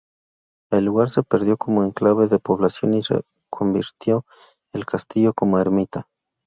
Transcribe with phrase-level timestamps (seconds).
[0.71, 4.25] El lugar se perdió como enclave de población y reconvirtió
[4.73, 6.07] el castillo como ermita.